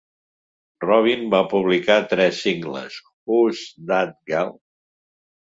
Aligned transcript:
Robyn 0.83 1.27
va 1.33 1.41
publicar 1.51 1.97
tres 2.15 2.41
singles: 2.47 2.97
Who's 3.35 3.63
That 3.93 4.19
Girl? 4.35 4.53